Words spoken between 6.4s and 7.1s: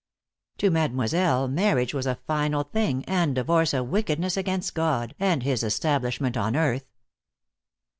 earth.